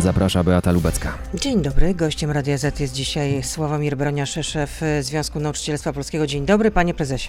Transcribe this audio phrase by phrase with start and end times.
[0.00, 1.18] Zaprasza Beata Lubecka.
[1.34, 1.94] Dzień dobry.
[1.94, 6.26] Gościem Radia Z jest dzisiaj Sławomir Broniarz, szef Związku Nauczycielstwa Polskiego.
[6.26, 7.28] Dzień dobry, panie prezesie.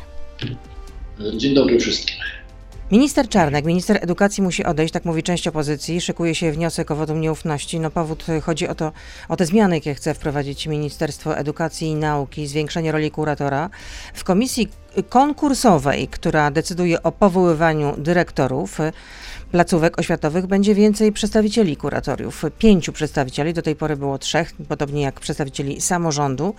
[1.37, 2.15] Dzień dobry wszystkim.
[2.91, 6.01] Minister Czarnek, minister edukacji musi odejść, tak mówi część opozycji.
[6.01, 7.79] Szykuje się wniosek o wotum nieufności.
[7.79, 8.91] No powód chodzi o to,
[9.29, 13.69] o te zmiany, jakie chce wprowadzić Ministerstwo Edukacji i Nauki, zwiększenie roli kuratora.
[14.13, 14.69] W komisji
[15.09, 18.79] konkursowej, która decyduje o powoływaniu dyrektorów
[19.51, 22.45] placówek oświatowych, będzie więcej przedstawicieli kuratoriów.
[22.59, 26.53] Pięciu przedstawicieli, do tej pory było trzech, podobnie jak przedstawicieli samorządu.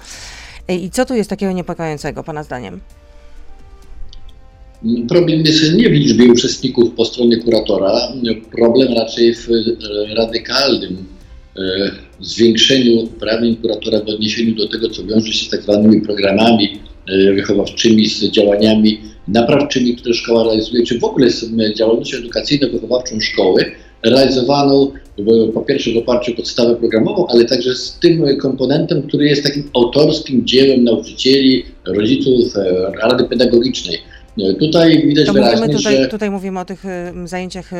[0.68, 2.80] I co tu jest takiego niepokojącego, Pana zdaniem?
[5.08, 7.92] Problem jest nie w liczbie uczestników po stronie kuratora,
[8.56, 9.48] problem raczej w
[10.16, 11.15] radykalnym e,
[12.20, 17.32] zwiększeniu uprawnień kuratora w odniesieniu do tego, co wiąże się z tak zwanymi programami e,
[17.32, 21.44] wychowawczymi, z działaniami naprawczymi, które szkoła realizuje, czy w ogóle z
[21.76, 23.64] działalnością edukacyjno-wychowawczą szkoły,
[24.02, 24.92] realizowaną
[25.54, 29.70] po pierwsze w oparciu o podstawę programową, ale także z tym komponentem, który jest takim
[29.74, 33.98] autorskim dziełem nauczycieli, rodziców, e, Rady Pedagogicznej
[34.58, 36.08] Tutaj widać to wyraźnie, mówimy tutaj, że...
[36.08, 36.84] Tutaj mówimy o tych
[37.24, 37.70] zajęciach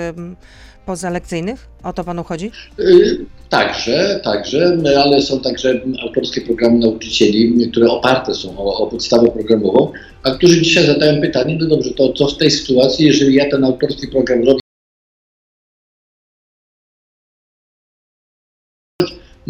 [0.87, 1.69] pozalekcyjnych?
[1.83, 2.51] O to panu chodzi?
[2.81, 3.19] Y,
[3.49, 9.93] także, także, ale są także autorskie programy nauczycieli, które oparte są o, o podstawę programową,
[10.23, 13.65] a którzy dzisiaj zadają pytanie, no dobrze, to co w tej sytuacji, jeżeli ja ten
[13.65, 14.61] autorski program robię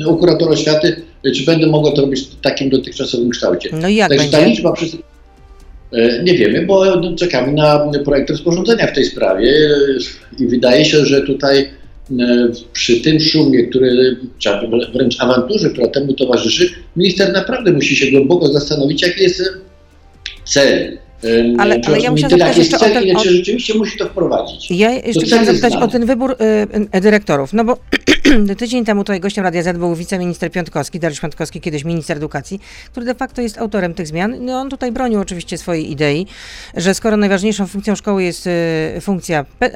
[0.07, 1.03] u kuratora oświaty,
[1.37, 3.71] czy będę mogła to robić w takim dotychczasowym kształcie.
[3.73, 4.39] No i jak Także będzie?
[4.39, 4.97] ta liczba przez,
[6.23, 9.55] nie wiemy, bo czekamy na projekt rozporządzenia w tej sprawie.
[10.39, 14.17] I wydaje się, że tutaj e, przy tym szumie, który,
[14.93, 19.43] wręcz awanturze, która temu towarzyszy, minister naprawdę musi się głęboko zastanowić, jaki jest
[20.45, 20.99] cel.
[21.59, 23.21] Ale, ale ja muszę zapytać jeszcze cel, o ten, o...
[23.21, 24.71] rzeczywiście musi to wprowadzić.
[24.71, 27.77] Ja jeszcze chciałam zapytać o ten wybór y, y, dyrektorów, no bo
[28.59, 32.61] tydzień temu tutaj gościem Radia Z był wiceminister Piątkowski, Dariusz Piątkowski, kiedyś minister edukacji,
[32.91, 34.37] który de facto jest autorem tych zmian.
[34.41, 36.27] No on tutaj bronił oczywiście swojej idei,
[36.77, 39.67] że skoro najważniejszą funkcją szkoły jest y, funkcja y,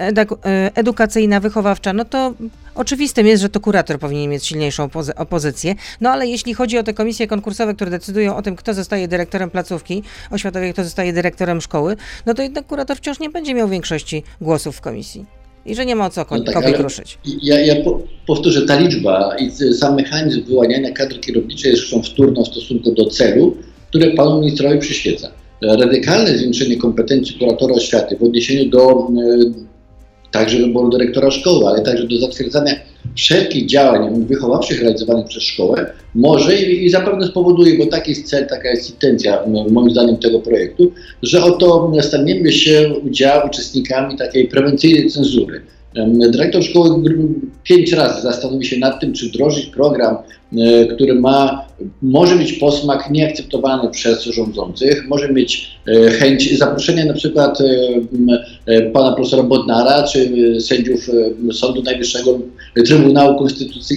[0.74, 2.34] edukacyjna, wychowawcza, no to
[2.74, 5.74] oczywistym jest, że to kurator powinien mieć silniejszą opozy- opozycję.
[6.00, 9.50] No ale jeśli chodzi o te komisje konkursowe, które decydują o tym, kto zostaje dyrektorem
[9.50, 14.22] placówki oświatowej, kto zostaje dyrektorem szkoły, no to jednak kurator wciąż nie będzie miał większości
[14.40, 15.39] głosów w komisji.
[15.66, 17.18] I że nie ma o co No tak, ruszyć.
[17.42, 22.44] Ja, ja po, powtórzę, ta liczba i sam mechanizm wyłaniania kadry kierowniczej jest rzeczą wtórną
[22.44, 23.56] w stosunku do celu,
[23.88, 25.32] które panu ministrowi przyświeca.
[25.62, 29.08] Radykalne zwiększenie kompetencji kuratora oświaty w odniesieniu do
[30.30, 32.72] także wyboru dyrektora szkoły, ale także do zatwierdzania
[33.14, 38.46] wszelkich działań wychowawczych realizowanych przez szkołę może i, i zapewne spowoduje, bo taki jest cel,
[38.46, 39.38] taka jest intencja
[39.70, 40.92] moim zdaniem tego projektu,
[41.22, 45.62] że oto staniemy się udział, uczestnikami takiej prewencyjnej cenzury.
[46.30, 47.02] Dyrektor szkoły
[47.64, 50.16] pięć razy zastanowi się nad tym, czy wdrożyć program,
[50.58, 51.66] e, który ma,
[52.02, 57.58] może mieć posmak nieakceptowany przez rządzących, może mieć e, chęć zaproszenia na przykład
[58.66, 60.30] e, pana profesora Bodnara, czy
[60.60, 61.10] sędziów
[61.52, 62.38] Sądu Najwyższego,
[62.86, 63.38] Trybunału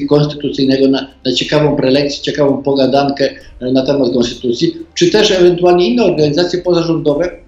[0.10, 3.30] Konstytucyjnego na, na ciekawą prelekcję, ciekawą pogadankę
[3.62, 7.44] na temat konstytucji, czy też ewentualnie inne organizacje pozarządowe,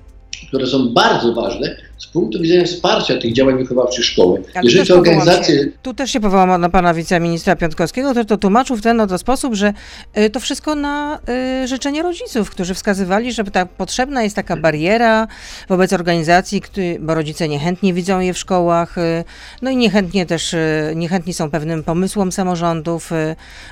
[0.47, 4.43] które są bardzo ważne z punktu widzenia wsparcia tych działań wychowawczych szkoły.
[4.53, 8.11] Ale Jeżeli też te powołam organizacje Się, tu też się powołałam na pana wiceministra Piątkowskiego,
[8.11, 9.73] który to tłumaczył w ten oto sposób, że
[10.17, 11.19] y, to wszystko na
[11.63, 15.27] y, życzenie rodziców, którzy wskazywali, że ta, potrzebna jest taka bariera
[15.69, 16.61] wobec organizacji,
[16.99, 19.23] bo rodzice niechętnie widzą je w szkołach, y,
[19.61, 20.55] no i niechętnie też,
[20.95, 23.11] niechętni są pewnym pomysłom samorządów.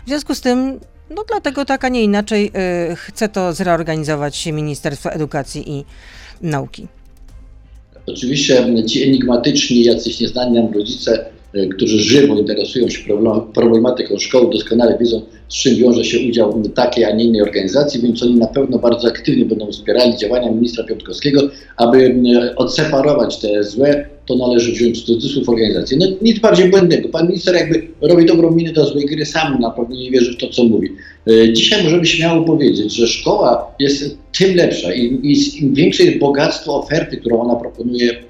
[0.05, 2.51] W związku z tym no dlatego tak, a nie inaczej
[2.91, 5.85] y, chce to zreorganizować Ministerstwo Edukacji i
[6.43, 6.87] Nauki.
[8.07, 14.53] Oczywiście ci enigmatyczni, jacyś nieznani nam rodzice, e, którzy żywo interesują się problem- problematyką szkoły,
[14.53, 18.47] doskonale wiedzą, z czym wiąże się udział takiej, a nie innej organizacji, więc oni na
[18.47, 21.41] pewno bardzo aktywnie będą wspierali działania ministra Piątkowskiego,
[21.77, 25.97] aby e, odseparować te złe, to należy wziąć w cudzysłów organizacje.
[25.97, 27.09] No nic bardziej błędnego.
[27.09, 30.37] Pan minister jakby robi dobrą minę do złej gry, sam na pewno nie wierzy w
[30.37, 30.89] to, co mówi.
[31.27, 36.19] E, Dzisiaj możemy śmiało powiedzieć, że szkoła jest tym lepsza i, i im większe jest
[36.19, 38.23] bogactwo oferty, którą ona proponuje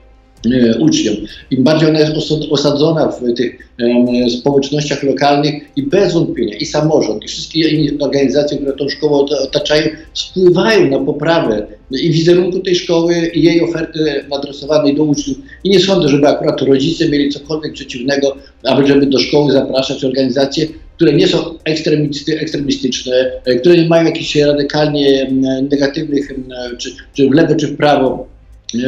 [0.79, 1.15] uczniom,
[1.51, 6.65] im bardziej ona jest osa- osadzona w tych em, społecznościach lokalnych i bez wątpienia i
[6.65, 12.59] samorząd, i wszystkie inne organizacje, które tą szkołę ota- otaczają, wpływają na poprawę i wizerunku
[12.59, 15.37] tej szkoły i jej oferty adresowanej do uczniów.
[15.63, 20.67] I nie sądzę, żeby akurat rodzice mieli cokolwiek przeciwnego, aby żeby do szkoły zapraszać organizacje,
[20.95, 25.41] które nie są ekstremisty, ekstremistyczne, e, które nie mają jakichś radykalnie em,
[25.71, 28.32] negatywnych, em, czy, czy w lewo, czy w prawo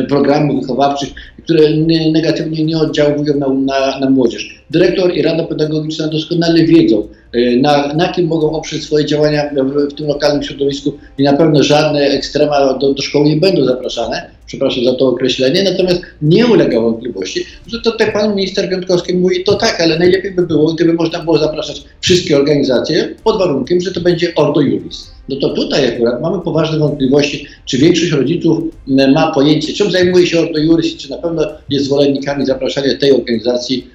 [0.09, 1.09] programów wychowawczych,
[1.43, 1.69] które
[2.11, 4.63] negatywnie nie oddziałują na, na, na młodzież.
[4.69, 9.91] Dyrektor i Rada Pedagogiczna doskonale wiedzą, e, na, na kim mogą oprzeć swoje działania w,
[9.91, 14.29] w tym lokalnym środowisku i na pewno żadne ekstrema do, do szkoły nie będą zapraszane,
[14.45, 19.43] przepraszam za to określenie, natomiast nie ulega wątpliwości, że to tutaj pan minister Piątkowski mówi,
[19.43, 23.91] to tak, ale najlepiej by było, gdyby można było zapraszać wszystkie organizacje pod warunkiem, że
[23.91, 25.11] to będzie Ordo Juris.
[25.29, 30.39] No to tutaj akurat mamy poważne wątpliwości, czy większość rodziców ma pojęcie, czym zajmuje się
[30.39, 33.87] Ordo Juris i czy na pewno jest zwolennikami zapraszania tej organizacji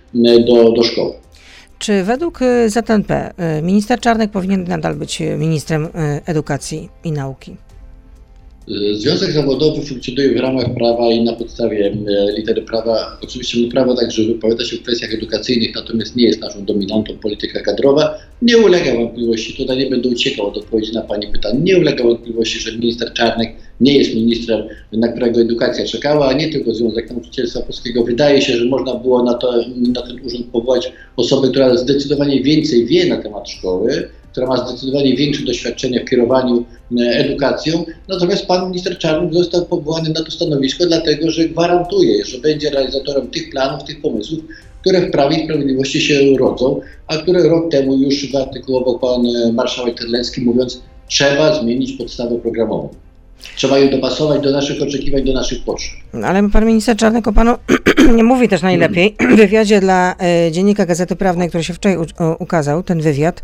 [0.46, 1.14] do, do szkoły.
[1.78, 5.88] Czy według y, ZNP y, minister Czarnek powinien nadal być ministrem y,
[6.26, 7.56] edukacji i nauki?
[8.92, 11.96] Związek zawodowy funkcjonuje w ramach prawa i na podstawie
[12.36, 13.18] litery prawa.
[13.22, 17.60] Oczywiście my prawo także wypowiada się w kwestiach edukacyjnych, natomiast nie jest naszą dominantą polityka
[17.60, 18.18] kadrowa.
[18.42, 22.58] Nie ulega wątpliwości, tutaj nie będę uciekał od odpowiedzi na Pani pytanie, nie ulega wątpliwości,
[22.58, 24.62] że minister Czarnek nie jest ministrem,
[24.92, 28.04] na którego edukacja czekała, a nie tylko Związek Nauczycielstwa Polskiego.
[28.04, 32.86] Wydaje się, że można było na, to, na ten urząd powołać osobę, która zdecydowanie więcej
[32.86, 36.64] wie na temat szkoły, która ma zdecydowanie większe doświadczenie w kierowaniu
[37.00, 37.84] e, edukacją.
[38.08, 43.30] Natomiast pan minister Czarnek został powołany na to stanowisko, dlatego że gwarantuje, że będzie realizatorem
[43.30, 44.40] tych planów, tych pomysłów,
[44.80, 49.52] które w Prawie i Sprawiedliwości się rodzą, a które rok temu już wyartykułował pan e,
[49.52, 52.88] marszałek Terlecki, mówiąc, trzeba zmienić podstawę programową.
[53.56, 55.92] Trzeba je dopasować do naszych oczekiwań, do naszych potrzeb.
[56.24, 57.54] Ale pan minister Czarnek o panu
[58.16, 59.16] nie mówi też najlepiej.
[59.32, 63.42] W wywiadzie dla e, Dziennika Gazety Prawnej, który się wczoraj u, o, ukazał, ten wywiad,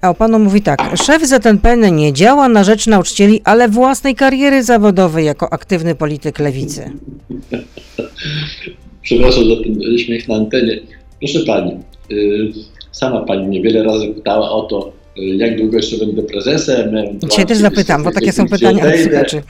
[0.00, 0.80] a o panu mówi tak.
[1.06, 6.90] Szef ZNP nie działa na rzecz nauczycieli, ale własnej kariery zawodowej jako aktywny polityk lewicy.
[9.02, 10.80] Przepraszam za ten śmiech na antenie.
[11.18, 11.72] Proszę pani,
[12.12, 12.52] y,
[12.92, 16.94] sama pani mnie wiele razy pytała o to, jak długo jeszcze będę prezesem.
[17.30, 19.42] Dzisiaj też zapytam, bo takie są pytania od słuchaczy.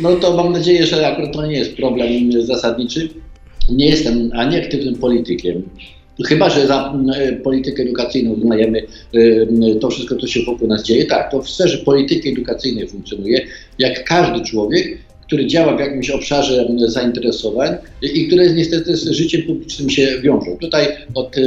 [0.00, 3.08] No to mam nadzieję, że akurat to nie jest problem zasadniczy.
[3.70, 5.62] Nie jestem ani aktywnym politykiem,
[6.26, 8.82] Chyba, że za e, politykę edukacyjną uznajemy
[9.14, 11.06] e, to wszystko, co się wokół nas dzieje.
[11.06, 13.46] Tak, to w sferze polityki edukacyjnej funkcjonuje
[13.78, 19.90] jak każdy człowiek, który działa w jakimś obszarze zainteresowań i które niestety z życiem publicznym
[19.90, 20.56] się wiążą.
[20.60, 21.40] Tutaj od e,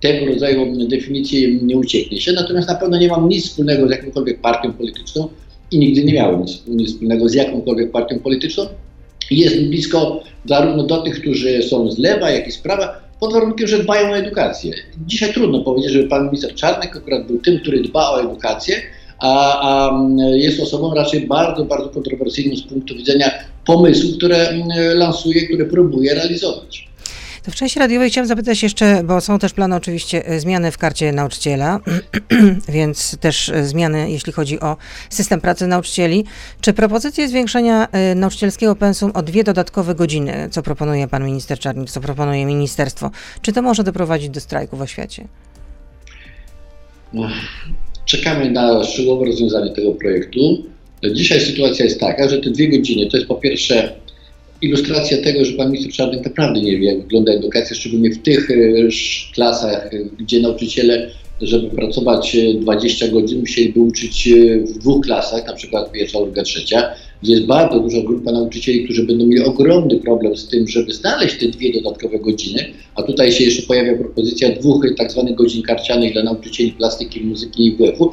[0.00, 4.40] tego rodzaju definicji nie ucieknie się, natomiast na pewno nie mam nic wspólnego z jakąkolwiek
[4.40, 5.28] partią polityczną
[5.70, 8.66] i nigdy nie miałem nic wspólnego z jakąkolwiek partią polityczną.
[9.30, 13.68] Jest blisko zarówno do tych, którzy są z lewa, jak i z prawa, pod warunkiem,
[13.68, 14.72] że dbają o edukację.
[15.06, 18.76] Dzisiaj trudno powiedzieć, żeby pan minister Czarnek akurat był tym, który dba o edukację,
[19.18, 19.92] a, a
[20.34, 23.30] jest osobą raczej bardzo, bardzo kontrowersyjną z punktu widzenia
[23.66, 24.52] pomysłów, które
[24.94, 26.85] lansuje, które próbuje realizować.
[27.46, 30.78] To w części radiowej chciałam zapytać jeszcze, bo są też plany oczywiście e, zmiany w
[30.78, 31.80] karcie nauczyciela,
[32.68, 34.76] więc też e, zmiany, jeśli chodzi o
[35.10, 36.24] system pracy nauczycieli.
[36.60, 41.90] Czy propozycje zwiększenia e, nauczycielskiego pensum o dwie dodatkowe godziny, co proponuje pan minister Czarnik,
[41.90, 43.10] co proponuje ministerstwo,
[43.42, 45.28] czy to może doprowadzić do strajku w oświacie?
[48.04, 50.38] Czekamy na szczegółowe rozwiązanie tego projektu.
[51.14, 54.05] Dzisiaj sytuacja jest taka, że te dwie godziny to jest po pierwsze
[54.62, 58.50] ilustracja tego, że pan minister Czarnek naprawdę nie wie, jak wygląda edukacja, szczególnie w tych
[58.50, 58.54] e,
[59.34, 61.10] klasach, e, gdzie nauczyciele,
[61.40, 64.28] żeby pracować 20 e, godzin, musieliby uczyć
[64.64, 66.90] w dwóch klasach, na przykład pierwsza, druga, trzecia,
[67.22, 71.38] gdzie jest bardzo duża grupa nauczycieli, którzy będą mieli ogromny problem z tym, żeby znaleźć
[71.38, 72.64] te dwie dodatkowe godziny,
[72.94, 77.66] a tutaj się jeszcze pojawia propozycja dwóch tak zwanych godzin karcianych dla nauczycieli plastyki, muzyki
[77.66, 78.12] i WF-u,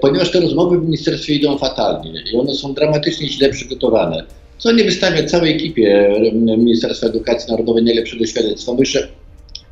[0.00, 4.24] ponieważ te rozmowy w ministerstwie idą fatalnie i one są dramatycznie źle przygotowane
[4.58, 6.14] co nie wystawia całej ekipie
[6.58, 8.74] Ministerstwa Edukacji Narodowej najlepszego świadectwa.
[8.74, 9.08] Myślę,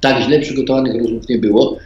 [0.00, 1.78] tak źle przygotowanych rozmów nie było,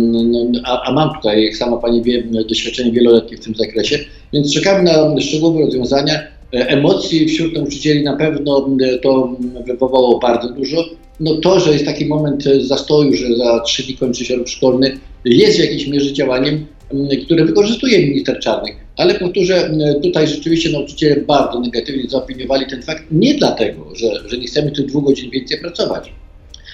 [0.00, 3.98] no, a, a, mam tutaj, jak sama Pani wie, doświadczenie wieloletnie w tym zakresie,
[4.32, 6.14] więc czekamy na szczegółowe rozwiązania.
[6.54, 8.68] E, emocji wśród nauczycieli na pewno
[9.02, 10.84] to wywołało bardzo dużo.
[11.20, 14.98] No to, że jest taki moment zastoju, że za trzy dni kończy się rok szkolny,
[15.24, 16.66] jest w jakiejś mierze działaniem,
[17.24, 18.76] które wykorzystuje minister Czarnek.
[18.96, 19.70] Ale powtórzę,
[20.02, 24.86] tutaj rzeczywiście nauczyciele bardzo negatywnie zaopiniowali ten fakt, nie dlatego, że, że nie chcemy tych
[24.86, 26.12] dwóch godzin więcej pracować.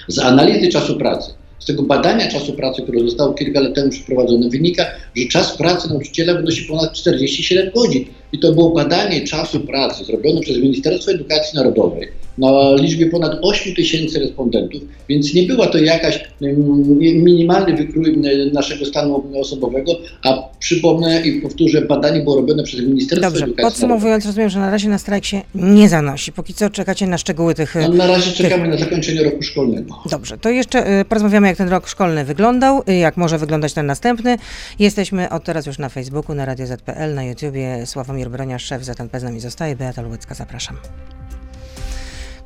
[0.07, 4.49] Z analizy czasu pracy, z tego badania czasu pracy, które zostało kilka lat temu przeprowadzone,
[4.49, 4.85] wynika,
[5.15, 8.05] że czas pracy nauczyciela wynosi ponad 47 godzin.
[8.31, 12.07] I to było badanie czasu pracy zrobione przez Ministerstwo Edukacji Narodowej
[12.41, 18.51] na liczbie ponad 8 tysięcy respondentów, więc nie była to jakaś mm, minimalny wykrój mm,
[18.53, 19.91] naszego stanu osobowego,
[20.23, 24.71] a przypomnę i powtórzę, badanie było robione przez Ministerstwo Dobrze, Edukacji podsumowując, rozumiem, że na
[24.71, 26.31] razie na strajk się nie zanosi.
[26.31, 27.75] Póki co czekacie na szczegóły tych...
[27.75, 28.71] No, na razie czekamy tych...
[28.71, 29.95] na zakończenie roku szkolnego.
[30.09, 33.85] Dobrze, to jeszcze y, porozmawiamy, jak ten rok szkolny wyglądał, y, jak może wyglądać ten
[33.85, 34.37] następny.
[34.79, 37.85] Jesteśmy od teraz już na Facebooku, na Radio ZPL, na YouTubie.
[37.85, 39.75] Sławomir Broniarz, szef ZNP z nami zostaje.
[39.75, 40.77] Beata Lubecka, zapraszam.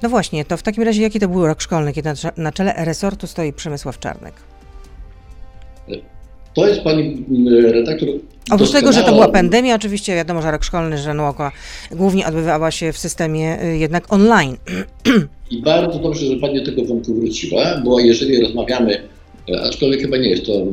[0.03, 3.27] No właśnie, to w takim razie jaki to był rok szkolny, kiedy na, czele resortu
[3.27, 4.33] stoi Przemysław Czarnek?
[6.55, 7.25] To jest pani
[7.61, 8.09] redaktor.
[8.51, 11.51] Oprócz tego, że to była pandemia, oczywiście wiadomo, że rok szkolny Żenuoka
[11.91, 14.57] głównie odbywała się w systemie y, jednak online.
[15.51, 19.01] I bardzo dobrze, że pani do tego wątku wróciła, bo jeżeli rozmawiamy,
[19.49, 20.65] e, aczkolwiek chyba nie jest to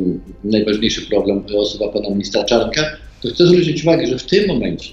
[0.45, 2.83] najważniejszy problem osoba pana ministra Czarnka,
[3.23, 4.93] to chcę zwrócić uwagę, że w tym momencie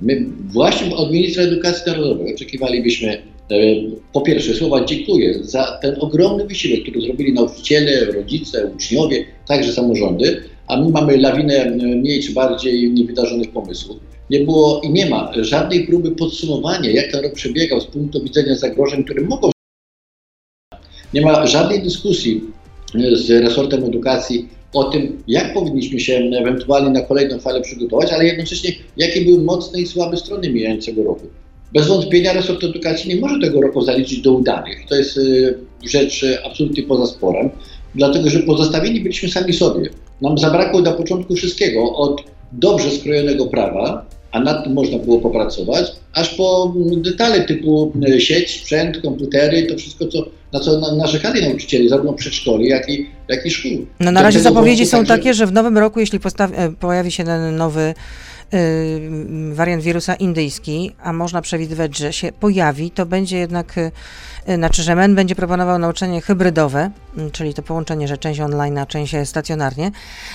[0.00, 3.22] my właśnie od ministra edukacji narodowej oczekiwalibyśmy
[4.12, 10.42] po pierwsze słowa dziękuję za ten ogromny wysiłek, który zrobili nauczyciele, rodzice, uczniowie, także samorządy,
[10.66, 13.96] a my mamy lawinę e, mniej czy bardziej niewydarzonych pomysłów.
[14.30, 18.54] Nie było i nie ma żadnej próby podsumowania, jak ten rok przebiegał z punktu widzenia
[18.54, 19.50] zagrożeń, które mogą
[21.14, 22.42] nie ma żadnej dyskusji
[22.94, 28.24] e, z resortem edukacji o tym, jak powinniśmy się ewentualnie na kolejną falę przygotować, ale
[28.24, 31.26] jednocześnie jakie były mocne i słabe strony mijającego roku.
[31.72, 34.86] Bez wątpienia resort edukacji nie może tego roku zaliczyć do udanych.
[34.88, 35.20] To jest e,
[35.88, 37.50] rzecz absolutnie poza sporem,
[37.94, 39.90] dlatego że pozostawieni byliśmy sami sobie.
[40.22, 42.22] Nam zabrakło na początku wszystkiego, od
[42.52, 48.60] dobrze skrojonego prawa, a nad tym można było popracować, aż po detale typu e, sieć,
[48.60, 53.50] sprzęt, komputery, to wszystko, co, na co narzekali nauczyciele, zarówno przedszkoli, jak i, jak i
[53.50, 53.86] szkół.
[54.00, 57.56] No na razie zapowiedzi są takie, że w nowym roku, jeśli e, pojawi się ten
[57.56, 57.94] nowy y,
[59.52, 63.90] wariant wirusa indyjski, a można przewidywać, że się pojawi, to będzie jednak, y,
[64.54, 68.86] znaczy, że MEN będzie proponował nauczanie hybrydowe, y, czyli to połączenie, że część online, a
[68.86, 69.90] część stacjonarnie,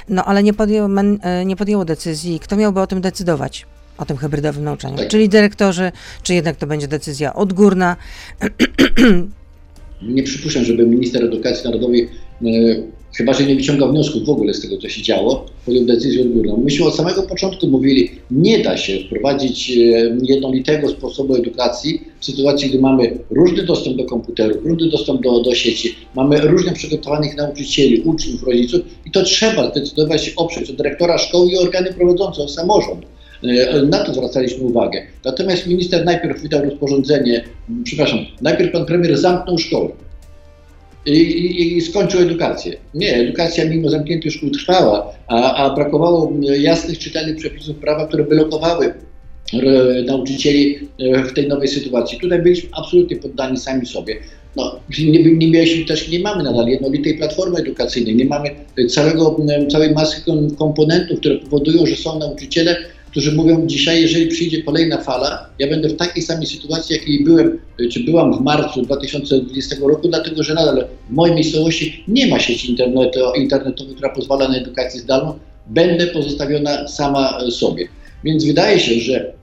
[0.09, 3.65] no ale nie podjęło, MEN nie podjęło decyzji, kto miałby o tym decydować
[3.97, 4.97] o tym hybrydowym nauczaniu.
[4.97, 5.07] Tak.
[5.07, 5.91] Czyli dyrektorzy,
[6.23, 7.95] czy jednak to będzie decyzja odgórna?
[10.01, 12.09] Nie przypuszczam, żeby minister edukacji narodowej,
[13.15, 16.57] chyba że nie wyciąga wniosków w ogóle z tego, co się działo, podjął decyzję odgórną.
[16.57, 19.73] Myśmy od samego początku mówili, nie da się wprowadzić e,
[20.21, 25.55] jednolitego sposobu edukacji w sytuacji, gdy mamy różny dostęp do komputerów, różny dostęp do, do
[25.55, 31.17] sieci, mamy różnie przygotowanych nauczycieli, uczniów, rodziców i to trzeba zdecydować się oprzeć od dyrektora
[31.17, 33.07] szkoły i organy prowadzące, od samorządu.
[33.43, 35.01] E, na to zwracaliśmy uwagę.
[35.25, 37.43] Natomiast minister najpierw wydał rozporządzenie,
[37.83, 39.89] przepraszam, najpierw pan premier zamknął szkoły.
[41.05, 42.77] I, i, skończył edukację.
[42.93, 48.93] Nie, edukacja mimo zamkniętych szkół trwała, a, a brakowało jasnych, czytelnych przepisów prawa, które blokowały
[50.05, 52.19] nauczycieli e, w tej nowej sytuacji.
[52.19, 54.15] Tutaj byliśmy absolutnie poddani sami sobie.
[54.55, 58.49] No, nie, nie mieliśmy też, nie mamy nadal jednolitej platformy edukacyjnej, nie mamy
[58.89, 59.37] całego,
[59.71, 60.21] całej masy
[60.57, 62.77] komponentów, które powodują, że są nauczyciele,
[63.13, 67.59] którzy mówią dzisiaj, jeżeli przyjdzie kolejna fala, ja będę w takiej samej sytuacji, jakiej byłem,
[67.91, 72.69] czy byłam w marcu 2020 roku, dlatego że nadal w mojej miejscowości nie ma sieci
[73.35, 77.87] internetowej, która pozwala na edukację zdalną, będę pozostawiona sama sobie.
[78.23, 79.33] Więc wydaje się, że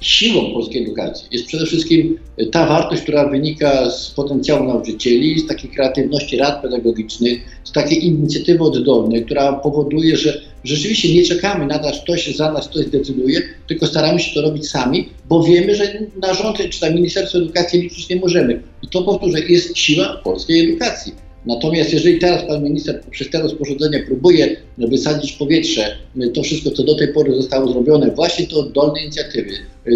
[0.00, 2.18] siłą polskiej edukacji jest przede wszystkim
[2.52, 8.64] ta wartość, która wynika z potencjału nauczycieli, z takiej kreatywności rad pedagogicznych, z takiej inicjatywy
[8.64, 13.86] oddolnej, która powoduje, że rzeczywiście nie czekamy na aż ktoś za nas coś decyduje, tylko
[13.86, 18.08] staramy się to robić sami, bo wiemy, że na rząd czy na Ministerstwo Edukacji liczyć
[18.08, 18.62] nie możemy.
[18.82, 21.12] I to powtórzę, jest siła polskiej edukacji.
[21.46, 25.96] Natomiast jeżeli teraz pan minister przez te rozporządzenia próbuje wysadzić powietrze
[26.34, 29.50] to wszystko, co do tej pory zostało zrobione, właśnie te oddolne inicjatywy,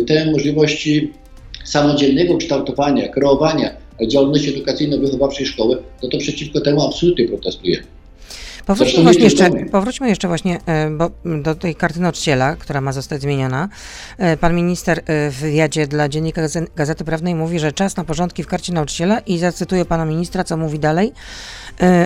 [0.06, 1.12] te możliwości
[1.64, 7.84] samodzielnego kształtowania, kreowania działalności edukacyjno-wychowawczej szkoły, to to przeciwko temu absolutnie protestujemy.
[8.66, 11.10] Powróćmy właśnie, jeszcze, powróćmy jeszcze właśnie e, bo,
[11.42, 13.68] do tej karty nauczyciela, która ma zostać zmieniona.
[14.18, 16.42] E, pan minister e, w wywiadzie dla Dziennika
[16.76, 20.56] Gazety Prawnej mówi, że czas na porządki w karcie nauczyciela i zacytuję pana ministra, co
[20.56, 21.12] mówi dalej,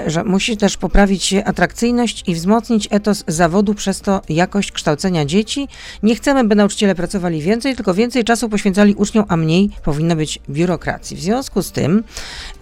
[0.06, 5.68] że musi też poprawić się atrakcyjność i wzmocnić etos zawodu, przez to jakość kształcenia dzieci.
[6.02, 10.40] Nie chcemy, by nauczyciele pracowali więcej, tylko więcej czasu poświęcali uczniom, a mniej powinno być
[10.50, 11.16] biurokracji.
[11.16, 12.04] W związku z tym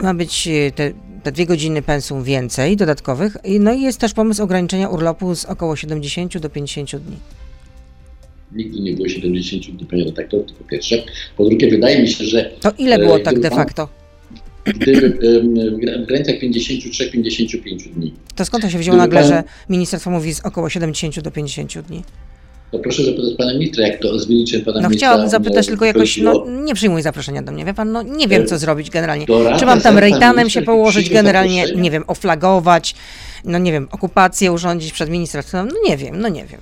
[0.00, 3.36] ma być te te dwie godziny pensum więcej dodatkowych.
[3.60, 7.16] No i jest też pomysł ograniczenia urlopu z około 70 do 50 dni.
[8.52, 11.02] Nigdy nie było 70 dni, panie redaktor, to po pierwsze.
[11.36, 12.50] Po drugie, wydaje mi się, że...
[12.60, 13.88] To ile było e, tak de facto?
[14.64, 15.10] Gdyby
[16.02, 18.14] w granicach 53-55 dni.
[18.34, 19.28] To skąd to się wzięło nagle, pan...
[19.28, 22.02] że ministerstwo mówi z około 70 do 50 dni?
[22.72, 25.08] To proszę zapytać pana ministra, jak to z wyliczeń pana no, ministra.
[25.08, 28.28] No chciałabym zapytać tylko jakoś, no nie przyjmuj zaproszenia do mnie, wie pan, no nie
[28.28, 29.26] wiem co zrobić generalnie.
[29.58, 32.94] Czy mam tam rejtanem się położyć generalnie, nie wiem, oflagować,
[33.44, 36.60] no nie wiem, okupację urządzić przed ministrem, no nie wiem, no nie wiem.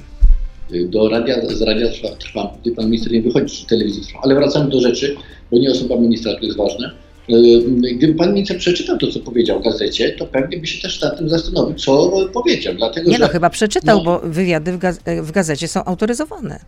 [0.90, 4.18] Do radia, z radia trwa, trwa gdy pan minister nie wychodzi, czy telewizji trwa.
[4.22, 5.16] Ale wracamy do rzeczy,
[5.50, 6.90] bo nie osoba ministra tu jest ważne.
[7.30, 11.00] E, gdyby pan minister przeczytał to, co powiedział w gazecie, to pewnie by się też
[11.00, 12.74] nad tym zastanowił, co powiedział.
[12.74, 16.60] Dlatego, nie że, no, chyba przeczytał, no, bo wywiady w, gaz w gazecie są autoryzowane.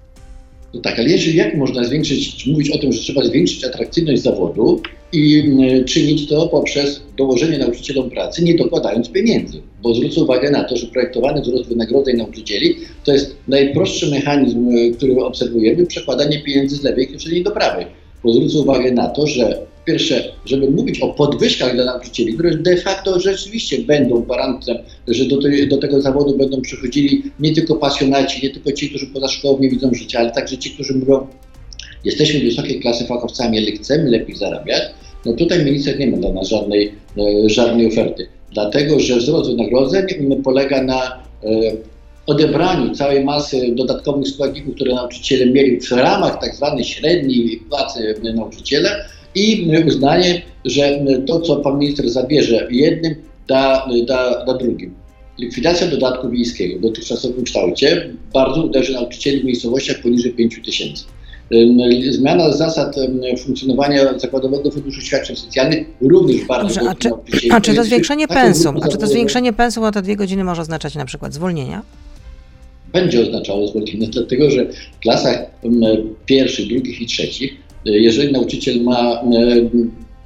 [0.75, 4.81] No tak, ale jeżeli jak można zwiększyć, mówić o tym, że trzeba zwiększyć atrakcyjność zawodu
[5.13, 5.39] i
[5.81, 9.63] y, czynić to poprzez dołożenie nauczycielom pracy, nie dokładając pieniędzy?
[9.83, 14.93] Bo zwrócę uwagę na to, że projektowany wzrost wynagrodzeń nauczycieli to jest najprostszy mechanizm, y,
[14.97, 17.87] który obserwujemy, przekładanie pieniędzy z lewej kieszeni do prawej.
[18.25, 22.77] Bo zwrócę uwagę na to, że pierwsze, żeby mówić o podwyżkach dla nauczycieli, które de
[22.77, 24.77] facto rzeczywiście będą gwarantem,
[25.09, 29.07] że do, tej, do, tego zawodu będą przychodzili nie tylko pasjonaci, nie tylko ci, którzy
[29.07, 31.27] poza szkołą nie widzą życia, ale także ci, którzy mówią,
[32.05, 34.83] jesteśmy wysokiej klasy fachowcami, ale chcemy lepiej zarabiać,
[35.27, 38.27] no tutaj minister nie ma dla nas żadnej, e, żadnej oferty.
[38.53, 40.07] Dlatego, że wzrost wynagrodzeń
[40.45, 41.49] polega na e,
[42.27, 48.91] odebraniu całej masy dodatkowych składników, które nauczyciele mieli w ramach tak zwanej średniej płacy nauczyciela,
[49.35, 53.15] i uznanie, że to, co pan minister zabierze jednym,
[53.49, 54.95] da, da, da drugim.
[55.39, 61.05] Likwidacja dodatku wiejskiego w dotychczasowym kształcie bardzo uderzy nauczycieli w miejscowościach poniżej 5 tysięcy.
[62.11, 62.97] Zmiana zasad
[63.45, 67.11] funkcjonowania Zakładowego Funduszu Świadczeń Socjalnych również bardzo Dobrze, a czy,
[67.53, 70.63] a czy to zwiększenie pensum, a czy to zwiększenie pensum o te dwie godziny może
[70.63, 71.83] oznaczać na przykład zwolnienia?
[72.93, 75.39] Będzie oznaczało zwolnienie, dlatego że w klasach
[76.27, 79.21] pierwszych, drugich i trzecich jeżeli nauczyciel ma e,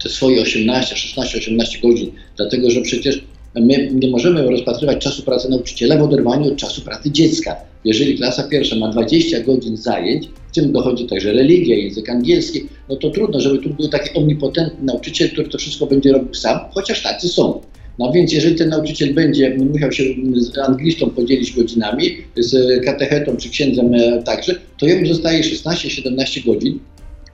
[0.03, 5.49] te swoje 18, 16, 18 godzin, dlatego że przecież my nie możemy rozpatrywać czasu pracy
[5.49, 7.57] nauczyciela w oderwaniu od czasu pracy dziecka.
[7.85, 12.97] Jeżeli klasa pierwsza ma 20 godzin zajęć, w tym dochodzi także religia, język angielski, no
[12.97, 17.03] to trudno, żeby tu był taki omnipotentny nauczyciel, który to wszystko będzie robił sam, chociaż
[17.03, 17.61] tacy są.
[17.99, 20.05] No więc jeżeli ten nauczyciel będzie musiał się
[20.37, 26.79] z anglistą podzielić godzinami, z katechetą czy księdzem e, także, to jemu zostaje 16-17 godzin,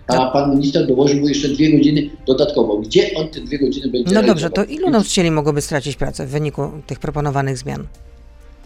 [0.06, 2.78] a pan minister dołożył mu jeszcze dwie godziny dodatkowo.
[2.78, 6.30] Gdzie on te dwie godziny będzie No dobrze, to ilu nauczycieli mogłoby stracić pracę w
[6.30, 7.86] wyniku tych proponowanych zmian?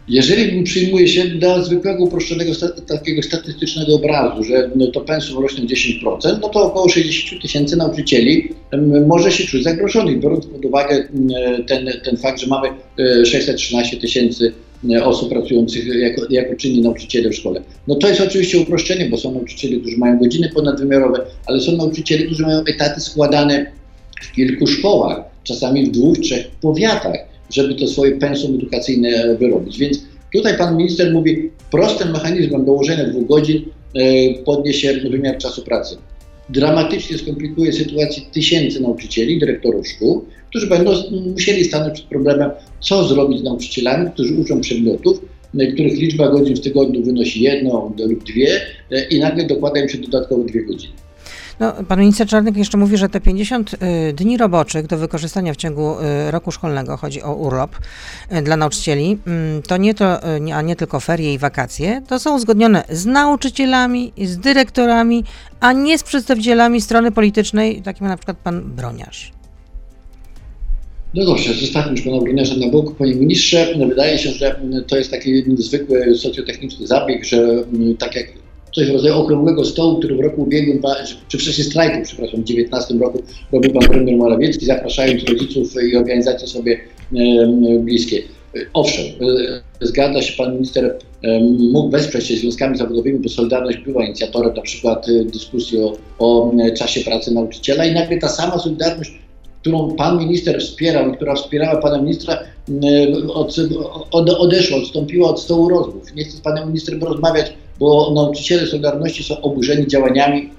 [0.09, 2.53] Jeżeli przyjmuje się dla zwykłego uproszczonego
[2.87, 8.49] takiego statystycznego obrazu, że no to pensum rośnie 10%, no to około 60 tysięcy nauczycieli
[9.07, 11.09] może się czuć zagrożonych, biorąc pod uwagę
[11.67, 12.69] ten, ten fakt, że mamy
[13.25, 14.66] 613 e, tysięcy E,
[15.05, 17.63] osób pracujących jako, jako czynni nauczyciele w szkole.
[17.89, 22.25] No to jest oczywiście uproszczenie, bo są nauczyciele, którzy mają godziny ponadwymiarowe, ale są nauczyciele,
[22.25, 23.67] którzy mają etaty składane
[24.23, 27.17] w kilku szkołach, czasami w dwóch, trzech powiatach,
[27.51, 29.79] żeby to swoje pensum edukacyjne wyrobić.
[29.79, 33.63] Więc tutaj pan minister mówi, prostym mechanizmem dołożenia dwóch godzin
[33.95, 35.97] e, podniesie wymiar czasu pracy.
[36.49, 40.93] Dramatycznie skomplikuje sytuację tysięcy nauczycieli, dyrektorów szkół, którzy będą
[41.33, 45.21] musieli stanąć przed problemem, co zrobić z nauczycielami, którzy uczą przedmiotów,
[45.75, 49.99] których liczba godzin w tygodniu wynosi jedną lub dwie e, i nagle dokłada im się
[49.99, 50.95] dodatkowo dwie godziny.
[51.61, 55.57] No, pan minister Czarnek jeszcze mówi, że te 50 y, dni roboczych do wykorzystania w
[55.57, 57.71] ciągu y, roku szkolnego, chodzi o urlop
[58.33, 60.21] y, dla nauczycieli, mm, to nie to,
[60.55, 65.25] a nie tylko ferie i wakacje, to są uzgodnione z nauczycielami, z dyrektorami,
[65.61, 69.33] a nie z przedstawicielami strony politycznej, takim na przykład pan Broniarz.
[71.15, 72.95] No dobrze, zostawmy już pana Bruniarza na boku.
[72.95, 77.65] Panie ministrze, wydaje się, że to jest taki zwykły socjotechniczny zabieg, że
[77.99, 78.27] tak jak
[78.77, 80.83] coś w rodzaju okrągłego stołu, który w roku ubiegłym,
[81.29, 86.49] czy wcześniej strajku, przepraszam, w 2019 roku robił pan premier Morawiecki, zapraszając rodziców i organizacje
[86.49, 86.81] sobie
[87.81, 88.23] bliskie.
[88.73, 89.05] Owszem,
[89.81, 90.99] e, zgadza się, pan minister
[91.73, 96.53] mógł wesprzeć się związkami zawodowymi, bo Solidarność była inicjatorem na przykład e, dyskusji o, o
[96.77, 99.13] czasie pracy nauczyciela i nagle ta sama Solidarność
[99.61, 102.39] którą pan minister wspierał i która wspierała pana ministra,
[103.35, 103.57] od,
[104.11, 106.15] od, odeszła, odstąpiła od stołu rozmów.
[106.15, 110.51] Nie chcę z panem ministrem rozmawiać, bo nauczyciele Solidarności są oburzeni działaniami,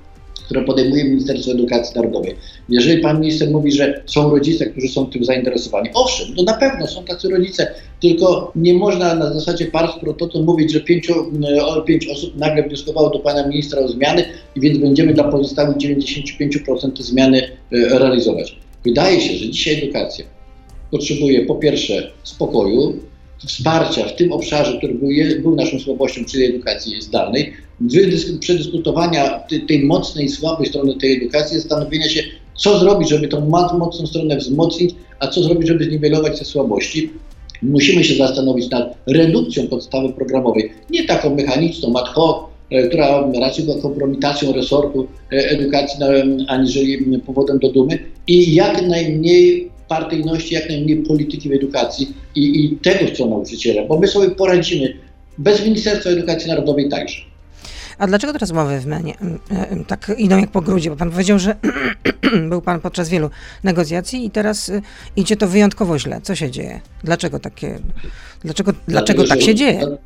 [0.48, 2.36] które podejmuje Ministerstwo Edukacji Narodowej.
[2.70, 6.88] Jeżeli pan minister mówi, że są rodzice, którzy są tym zainteresowani, owszem, to na pewno
[6.88, 11.14] są tacy rodzice, tylko nie można na zasadzie pars pro toto mówić, że pięciu,
[11.86, 14.26] pięć osób nagle wnioskowało do pana ministra o zmiany
[14.56, 17.50] więc będziemy dla pozostałych 95% te zmiany e,
[18.00, 18.58] realizować.
[18.84, 20.26] Wydaje się, że dzisiaj edukacja
[20.92, 23.00] potrzebuje po pierwsze spokoju,
[23.46, 25.10] wsparcia w tym obszarze, który był,
[25.42, 27.54] był naszą słabością, czyli edukacji zdalnej,
[28.40, 32.24] przedyskutowania tej mocnej słabej strony tej edukacji, zastanowienia się,
[32.56, 37.10] co zrobić, żeby tą mocną stronę wzmocnić, a co zrobić, żeby zniwelować te słabości.
[37.62, 42.38] Musimy się zastanowić nad redukcją podstawy programowej, nie taką mechaniczną, ad hoc,
[42.70, 46.00] E, która raczej była kompromitacją resortu e, edukacji,
[46.48, 52.78] aniżeli powodem do dumy i jak najmniej partyjności, jak najmniej polityki w edukacji i, i
[52.78, 54.94] tego chcą nauczyciele, bo my sobie poradzimy
[55.38, 57.22] bez Ministerstwa Edukacji Narodowej także.
[57.98, 59.14] A dlaczego te rozmowy w MENie
[59.88, 60.90] tak idą jak po grudzie?
[60.90, 61.56] Bo pan powiedział, że
[62.50, 63.30] był pan podczas wielu
[63.64, 64.82] negocjacji i teraz y,
[65.16, 66.22] idzie to wyjątkowo źle.
[66.24, 66.82] Co się dzieje?
[67.04, 67.80] Dlaczego takie,
[68.44, 69.98] dlaczego, dlaczego tak się dzieje?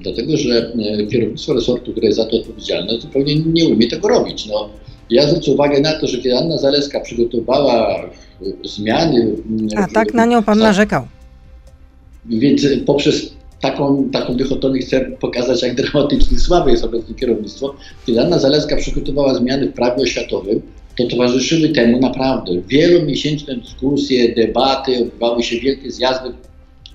[0.00, 4.46] Dlatego, że e, kierownictwo resortu, które jest za to odpowiedzialne, zupełnie nie umie tego robić.
[4.46, 4.70] No,
[5.10, 8.04] ja zwrócę uwagę na to, że kiedy Anna Zaleska przygotowała
[8.64, 9.36] zmiany.
[9.76, 11.06] A tak na nią pan narzekał.
[12.26, 17.74] Więc poprzez taką, taką dychotomię chcę pokazać, jak dramatycznie słabe jest obecnie kierownictwo.
[18.06, 20.62] Kiedy Anna Zaleska przygotowała zmiany w prawie oświatowym,
[20.98, 26.32] to towarzyszyły temu naprawdę wielomiesięczne dyskusje, debaty, odbywały się wielkie zjazdy,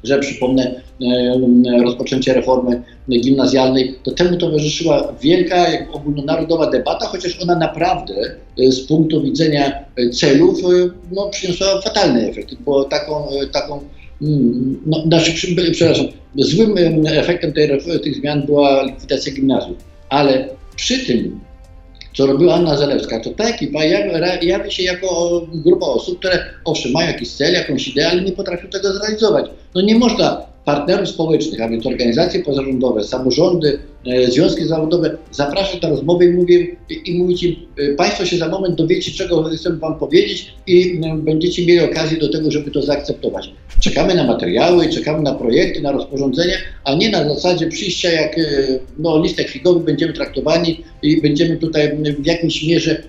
[0.08, 8.14] że przypomnę e, rozpoczęcie reformy gimnazjalnej, to temu towarzyszyła wielka, ogólnonarodowa debata, chociaż ona naprawdę
[8.60, 13.80] e, z punktu widzenia celów e, no, przyniosła fatalny efekt, bo taką, taką
[14.22, 15.32] mm, no, znaczy,
[15.72, 17.70] przepraszam, złym efektem tej,
[18.04, 19.78] tych zmian była likwidacja gimnazjów,
[20.10, 21.40] ale przy tym
[22.18, 23.84] co robiła Anna Zalewska, to ta ekipa
[24.42, 28.68] jawi się jako grupa osób, które owszem mają jakiś cel, jakąś ideę, ale nie potrafią
[28.68, 29.46] tego zrealizować.
[29.76, 35.90] No nie można partnerów społecznych, a więc organizacje pozarządowe, samorządy, e, związki zawodowe zapraszać na
[35.90, 36.76] rozmowę i, mówię,
[37.06, 41.18] i, mówić im, e, Państwo się za moment dowiecie, czego chcę Wam powiedzieć i e,
[41.18, 43.50] będziecie mieli okazję do tego, żeby to zaakceptować.
[43.82, 48.36] Czekamy na materiały, czekamy na projekty, na rozporządzenia, a nie na zasadzie przyjścia jak
[48.98, 53.04] no, listek figowy będziemy traktowani i będziemy tutaj w jakimś mierze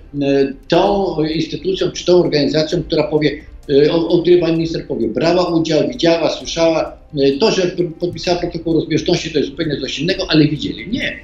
[0.69, 5.09] tą instytucją czy tą organizacją, która powie E, o, o której pan minister powie.
[5.09, 6.97] Brała udział, widziała, słyszała.
[7.19, 10.91] E, to, że podpisała protokół rozbieżności, to jest zupełnie coś innego, ale widzieli.
[10.91, 11.19] Nie.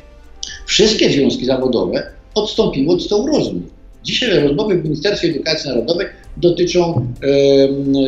[0.67, 3.63] Wszystkie związki zawodowe odstąpiły od stołu rozmów.
[4.05, 7.07] Dzisiaj rozmowy w Ministerstwie Edukacji Narodowej dotyczą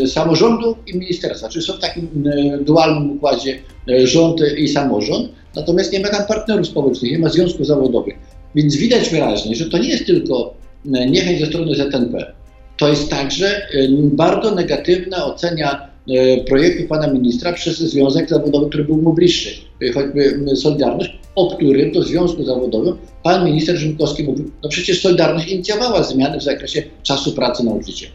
[0.03, 5.29] e, samorządu i ministerstwa, czyli są w takim e, dualnym układzie e, rząd i samorząd,
[5.57, 8.15] natomiast nie ma tam partnerów społecznych, nie ma związków zawodowych.
[8.55, 12.33] Więc widać wyraźnie, że to nie jest tylko niechęć ze strony ZNP,
[12.77, 18.85] to jest także y, bardzo negatywna ocenia y, projektu pana ministra przez Związek Zawodowy, który
[18.85, 19.51] był mu bliższy,
[19.83, 25.49] y, choćby Solidarność, o którym to Związku Zawodowym pan minister Rzymkowski mówił, no przecież Solidarność
[25.49, 28.13] inicjowała zmiany w zakresie czasu pracy nauczyciela.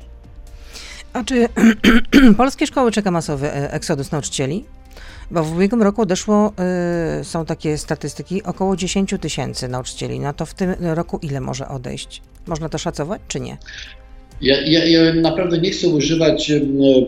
[1.13, 1.47] A czy
[2.37, 4.65] polskie szkoły czeka masowy e, eksodus nauczycieli?
[5.31, 6.53] Bo w ubiegłym roku odeszło,
[7.23, 10.19] są takie statystyki, około 10 tysięcy nauczycieli.
[10.19, 12.21] No to w tym roku ile może odejść?
[12.47, 13.57] Można to szacować, czy nie?
[14.41, 16.51] Ja, ja, ja, naprawdę nie chcę używać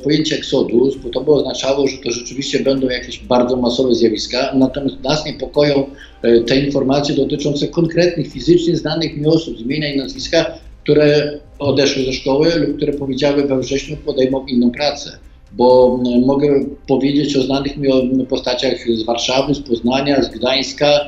[0.03, 5.03] pojęcia eksodus, bo to by oznaczało, że to rzeczywiście będą jakieś bardzo masowe zjawiska, natomiast
[5.03, 5.85] nas niepokoją
[6.21, 10.45] e, te informacje dotyczące konkretnych, fizycznie znanych mi osób z imienia i nazwiska,
[10.83, 15.11] które odeszły ze szkoły lub które powiedziały we wrześniu podejmą inną pracę.
[15.53, 20.99] Bo mogę powiedzieć o znanych mi postaciach z Warszawy, z Poznania, z Gdańska,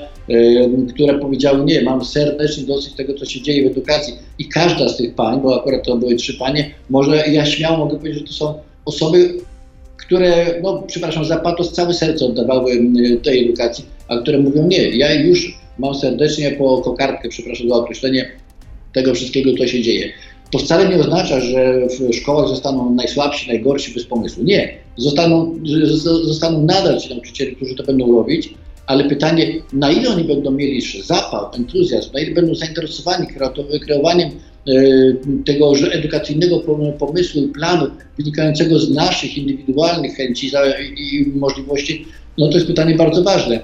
[0.94, 4.14] które powiedziały, nie, mam serdecznie dosyć tego, co się dzieje w edukacji.
[4.40, 7.98] I każda z tych pań, bo akurat to były trzy panie, może ja śmiało mogę
[7.98, 8.54] powiedzieć, że to są
[8.86, 9.34] osoby,
[9.98, 12.72] które, no przepraszam, za patos całe serce oddawały
[13.24, 18.32] tej edukacji, a które mówią, nie, ja już mam serdecznie po kokardkę, przepraszam za określenie,
[18.94, 20.10] tego wszystkiego, co się dzieje.
[20.54, 24.44] To wcale nie oznacza, że w szkołach zostaną najsłabsi, najgorsi bez pomysłu.
[24.44, 24.78] Nie.
[24.98, 25.60] Zostaną,
[26.24, 28.54] zostaną nadal ci nauczyciele, którzy to będą robić,
[28.88, 33.28] ale pytanie, na ile oni będą mieli zapał, entuzjazm, na ile będą zainteresowani
[33.86, 34.74] kreowaniem e,
[35.46, 36.60] tego edukacyjnego
[37.00, 37.88] pomysłu i planu
[38.18, 40.52] wynikającego z naszych indywidualnych chęci
[40.98, 42.06] i możliwości,
[42.38, 43.60] no to jest pytanie bardzo ważne.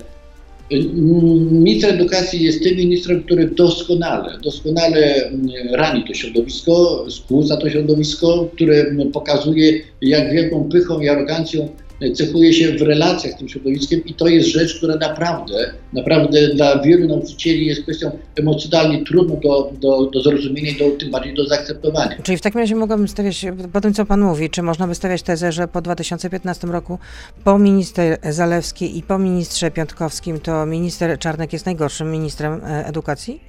[1.51, 5.32] Minister edukacji jest tym ministrem, który doskonale, doskonale
[5.71, 11.69] rani to środowisko, skłóca to środowisko, które pokazuje, jak wielką pychą i arogancją
[12.14, 16.82] cechuje się w relacjach z tym środowiskiem i to jest rzecz, która naprawdę, naprawdę dla
[16.82, 21.46] wielu nauczycieli jest kwestią emocjonalnie trudną do, do, do zrozumienia i do, tym bardziej do
[21.46, 22.22] zaakceptowania.
[22.24, 25.22] Czyli w takim razie mogłabym stawiać, po tym co Pan mówi, czy można by stawiać
[25.22, 27.00] tezę, że po 2015 roku,
[27.44, 33.40] po minister Zalewskiej i po ministrze Piątkowskim, to minister Czarnek jest najgorszym ministrem e, edukacji?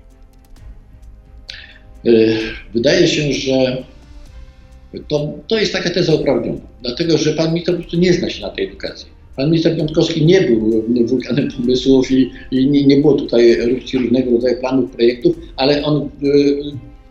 [2.06, 2.10] E,
[2.74, 3.84] wydaje się, że
[5.08, 8.42] to, to jest taka teza uprawniona, dlatego że pan minister po prostu nie zna się
[8.42, 9.06] na tej edukacji.
[9.36, 13.56] Pan minister Piątkowski nie był wulkanem pomysłów i, i nie, nie, było tutaj
[13.92, 16.56] różnego rodzaju planów, projektów, ale on, y,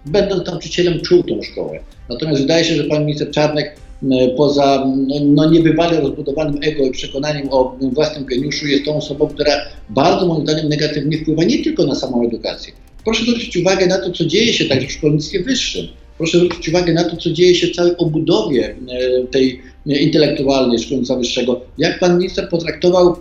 [0.05, 1.79] będąc nauczycielem, czuł tą szkołę.
[2.09, 6.91] Natomiast wydaje się, że pan minister Czarnek y, poza no, no niebywale rozbudowanym ego i
[6.91, 9.51] przekonaniem o własnym geniuszu jest tą osobą, która
[9.89, 12.73] bardzo moim zdaniem negatywnie wpływa nie tylko na samą edukację.
[13.03, 15.87] Proszę zwrócić uwagę na to, co dzieje się także w szkolnictwie wyższym.
[16.19, 21.15] Proszę zwrócić uwagę na to, co dzieje się w całej obudowie e, tej intelektualnej szkolnictwa
[21.15, 21.62] wyższego.
[21.77, 23.15] Jak pan minister potraktował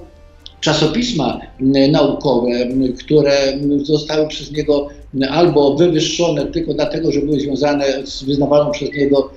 [0.61, 1.41] czasopisma
[1.91, 2.51] naukowe,
[2.99, 4.89] które zostały przez niego
[5.31, 9.31] albo wywyższone tylko dlatego, że były związane z wyznawaną przez niego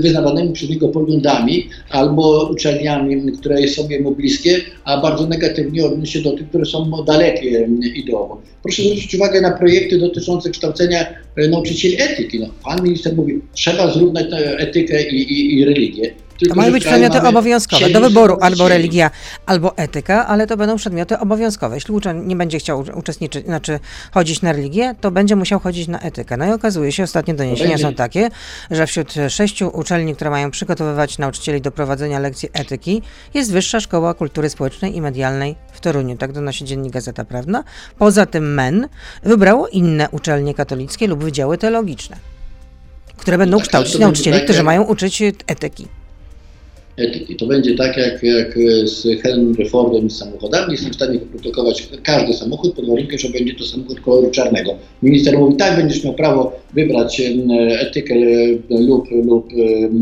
[0.00, 6.22] wyznawanymi przez niego poglądami albo uczelniami, które są jemu bliskie, a bardzo negatywnie odnieść się
[6.22, 8.42] do tych, które są dalekie ideowo.
[8.62, 11.06] Proszę zwrócić uwagę na projekty dotyczące kształcenia
[11.50, 12.40] nauczycieli etyki.
[12.40, 14.26] No, pan minister mówi, trzeba zrównać
[14.58, 16.14] etykę i, i, i religię.
[16.38, 19.10] Tylko, to mają być przedmioty obowiązkowe do wyboru albo religia,
[19.46, 21.74] albo etyka, ale to będą przedmioty obowiązkowe.
[21.74, 23.80] Jeśli uczeń nie będzie chciał uczestniczyć, znaczy
[24.12, 26.36] chodzić na religię, to będzie musiał chodzić na etykę.
[26.36, 28.28] No i okazuje się, ostatnie doniesienia są takie,
[28.70, 33.02] że wśród sześciu uczelni, które mają przygotowywać nauczycieli do prowadzenia lekcji etyki,
[33.34, 36.16] jest Wyższa Szkoła Kultury Społecznej i Medialnej w Toruniu.
[36.16, 37.64] Tak donosi dziennik Gazeta Prawna.
[37.98, 38.88] Poza tym MEN
[39.22, 42.16] wybrało inne uczelnie katolickie lub wydziały teologiczne,
[43.16, 45.97] które będą tak, kształcić nauczycieli, którzy mają uczyć etyki
[46.98, 47.36] etyki.
[47.36, 50.72] To będzie tak jak, jak z Henry Fordem i samochodami.
[50.72, 54.74] Jestem w stanie wyprodukować każdy samochód pod warunkiem, że będzie to samochód koloru czarnego.
[55.02, 57.22] Minister mówi, tak, będziesz miał prawo wybrać
[57.80, 58.14] etykę
[58.70, 59.48] lub, lub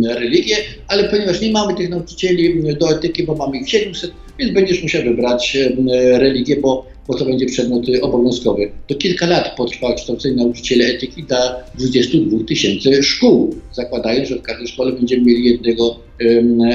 [0.09, 0.57] religię,
[0.89, 5.03] ale ponieważ nie mamy tych nauczycieli do etyki, bo mamy ich 700, więc będziesz musiał
[5.03, 5.57] wybrać
[6.19, 8.71] religię, bo bo to będzie przedmiot obowiązkowy.
[8.87, 14.69] To kilka lat potrwa kształcenie nauczycieli etyki dla 22 tysięcy szkół, zakładając, że w każdej
[14.69, 15.97] szkole będziemy mieli jednego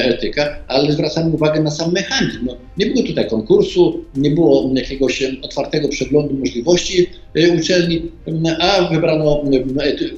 [0.03, 2.45] etyka, ale zwracamy uwagę na sam mechanizm.
[2.45, 8.11] No, nie było tutaj konkursu, nie było jakiegoś otwartego przeglądu możliwości e, uczelni,
[8.59, 9.43] a wybrano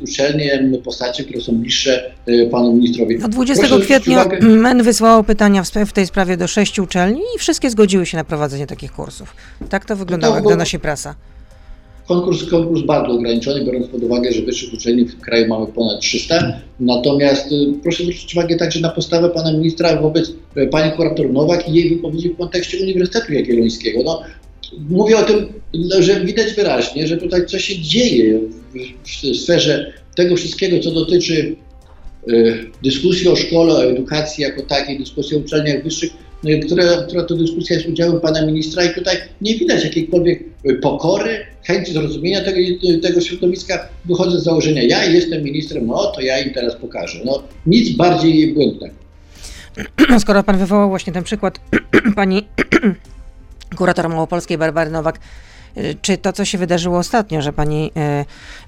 [0.04, 3.18] uczelnie, postacie, które są bliższe e, panu ministrowi.
[3.20, 4.26] No 20 Proszę kwietnia.
[4.42, 8.68] MEN wysłało pytania w tej sprawie do sześciu uczelni i wszystkie zgodziły się na prowadzenie
[8.68, 9.36] takich kursów.
[9.70, 11.16] Tak to wyglądało, no, jak donosi prasa.
[12.08, 16.62] Konkurs, konkurs bardzo ograniczony, biorąc pod uwagę, że wyższych uczelni w kraju mamy ponad 300.
[16.80, 21.70] Natomiast y, proszę zwrócić uwagę także na postawę pana ministra wobec y, pani kurator Nowak
[21.70, 24.00] i jej wypowiedzi w kontekście Uniwersytetu Jagiellońskiego.
[24.04, 24.22] No,
[24.90, 25.48] mówię o tym,
[26.00, 28.40] że widać wyraźnie, że tutaj coś się dzieje
[29.04, 31.56] w sferze tego wszystkiego, co dotyczy
[32.84, 36.12] dyskusji o szkole, o edukacji jako takiej, dyskusji o uczelniach wyższych,
[36.66, 40.44] która, która to dyskusja jest udziałem pana ministra i tutaj nie widać jakiejkolwiek
[40.82, 42.58] pokory, chęci zrozumienia tego,
[43.02, 43.90] tego środowiska.
[44.06, 47.20] Wychodzę z założenia, ja jestem ministrem, no to ja im teraz pokażę.
[47.26, 48.96] No, nic bardziej błędnego.
[50.20, 51.60] Skoro pan wywołał właśnie ten przykład
[52.16, 52.48] pani
[53.78, 55.20] kurator małopolskiej Barbary Nowak,
[56.02, 57.92] czy to, co się wydarzyło ostatnio, że pani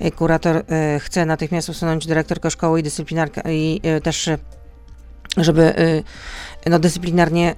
[0.02, 0.64] y, kurator y,
[1.00, 4.30] chce natychmiast usunąć dyrektorkę szkoły i dyscyplinarkę i y, też
[5.38, 5.74] żeby
[6.66, 7.56] no, dyscyplinarnie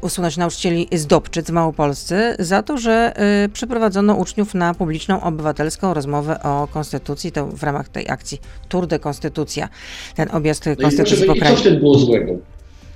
[0.00, 3.12] usunąć nauczycieli z Dobczyc w Małopolsce za to, że
[3.52, 8.98] przeprowadzono uczniów na publiczną obywatelską rozmowę o konstytucji, to w ramach tej akcji Tour de
[8.98, 9.68] Konstytucja,
[10.14, 11.54] ten objazd no konstytucji po kraju.
[11.54, 12.32] I co w tym było złego?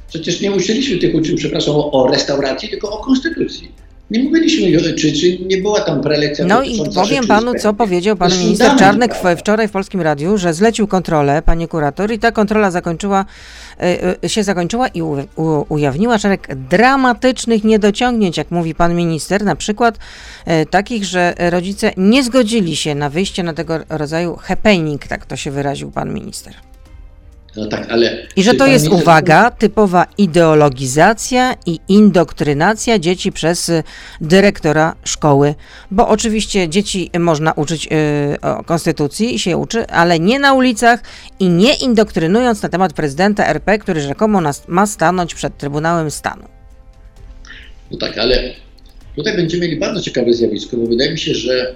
[0.08, 3.72] Przecież nie uczyliśmy tych uczniów, przepraszam, o restauracji, tylko o konstytucji.
[4.10, 6.46] Nie mówiliśmy, czy, czy nie była tam prelekcja.
[6.46, 10.86] No i powiem panu, co powiedział pan minister Czarnek wczoraj w Polskim Radiu, że zlecił
[10.86, 13.24] kontrolę, panie kurator, i ta kontrola zakończyła,
[13.82, 19.44] y, y, się zakończyła i u, u, ujawniła szereg dramatycznych niedociągnięć, jak mówi pan minister,
[19.44, 19.98] na przykład
[20.62, 25.36] y, takich, że rodzice nie zgodzili się na wyjście na tego rodzaju happening, tak to
[25.36, 26.69] się wyraził pan minister.
[27.56, 28.26] No tak, ale.
[28.36, 33.82] I że to jest, uwaga, typowa ideologizacja i indoktrynacja dzieci przez y,
[34.20, 35.54] dyrektora szkoły.
[35.90, 41.02] Bo oczywiście dzieci można uczyć yy, o konstytucji i się uczy, ale nie na ulicach
[41.38, 46.42] i nie indoktrynując na temat prezydenta RP, który rzekomo nas, ma stanąć przed Trybunałem Stanu.
[47.90, 48.54] No tak, ale
[49.16, 51.74] tutaj będziemy mieli bardzo ciekawe zjawisko, bo wydaje mi się, że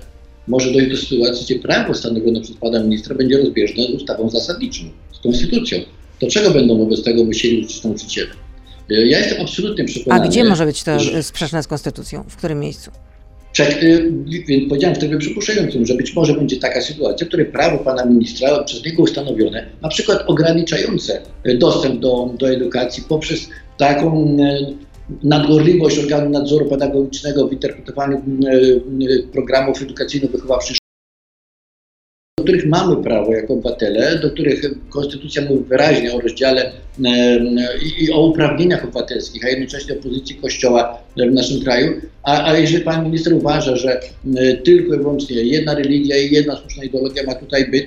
[0.49, 4.85] może dojść do sytuacji, gdzie prawo stanowione przez pana ministra będzie rozbieżne z ustawą zasadniczą
[5.25, 5.79] konstytucją.
[6.21, 8.31] To czego będą wobec tego musieli uczyć nauczyciele?
[8.91, 10.25] E, ja jestem absolutnie przekonany.
[10.25, 11.23] A gdzie może być to że...
[11.23, 12.25] sprzeczne z konstytucją?
[12.29, 12.91] W którym miejscu?
[13.53, 14.13] Czek, y,
[14.69, 18.65] powiedziałem w trybie przypuszczającym, że być może będzie taka sytuacja, w której prawo pana ministra
[18.65, 24.37] przez niego ustanowione, na przykład ograniczające y, dostęp do, do edukacji poprzez taką
[25.23, 28.23] nadgorliwość organu nadzoru pedagogicznego w interpretowaniu
[29.33, 30.77] programów edukacyjno-wychowawczych
[32.39, 36.73] do których mamy prawo jako obywatele, do których Konstytucja mówi wyraźnie o rozdziale
[37.99, 42.01] i, o uprawnieniach obywatelskich, a jednocześnie o pozycji Kościoła w naszym kraju.
[42.23, 44.01] A, a jeżeli pan minister uważa, że
[44.65, 47.87] tylko i wyłącznie jedna religia i jedna słuszna ideologia ma tutaj byt,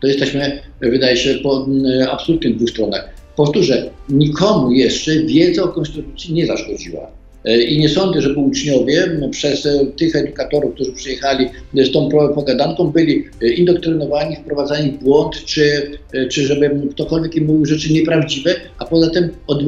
[0.00, 1.66] to jesteśmy, wydaje się, po
[2.10, 3.08] absolutnych dwóch stronach.
[3.36, 7.19] Powtórzę, nikomu jeszcze wiedza o Konstytucji nie zaszkodziła.
[7.44, 12.86] E, I nie sądzę, żeby uczniowie przez e, tych edukatorów, którzy przyjechali z tą pogadanką,
[12.90, 15.90] byli e, indoktrynowani, wprowadzani w błąd, czy,
[16.30, 19.62] czy żeby ktokolwiek im mówił rzeczy nieprawdziwe, a poza tym od,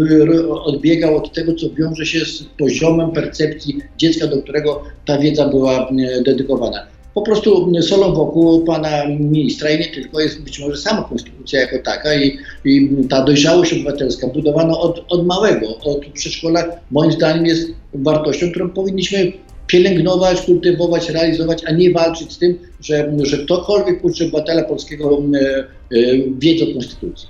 [0.64, 5.90] odbiegał od tego, co wiąże się z poziomem percepcji dziecka, do którego ta wiedza była
[6.24, 11.61] dedykowana po prostu solą wokół pana ministra i nie tylko jest być może sama konstytucja
[11.61, 17.46] jako taka i, i ta dojrzałość obywatelska budowana od, od małego, od przedszkola, moim zdaniem
[17.46, 19.33] jest wartością, którą powinniśmy
[19.66, 25.38] pielęgnować, kultywować, realizować, a nie walczyć z tym, że, że ktokolwiek uczy obywatela polskiego e,
[25.38, 25.64] e,
[26.38, 27.29] wiedzy o konstytucji.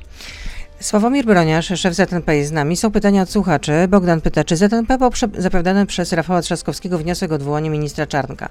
[0.83, 2.77] Sławomir Broniarz, szef ZNP jest z nami.
[2.77, 3.73] Są pytania od słuchaczy.
[3.88, 8.49] Bogdan pyta, czy ZNP poprze zapowiadany przez Rafała Trzaskowskiego wniosek o odwołanie ministra Czarnka?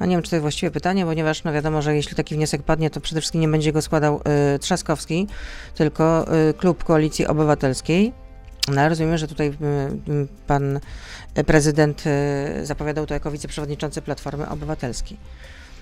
[0.00, 2.62] No nie wiem, czy to jest właściwe pytanie, ponieważ no wiadomo, że jeśli taki wniosek
[2.62, 4.20] padnie, to przede wszystkim nie będzie go składał
[4.54, 5.26] y, Trzaskowski,
[5.74, 8.12] tylko y, klub Koalicji Obywatelskiej.
[8.68, 10.80] No ale rozumiem, że tutaj y, y pan
[11.46, 15.16] prezydent y, zapowiadał to jako wiceprzewodniczący Platformy Obywatelskiej.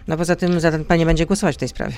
[0.09, 1.95] No poza tym ZNP nie będzie głosować w tej sprawie.